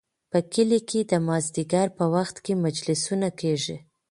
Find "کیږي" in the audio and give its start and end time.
3.39-3.77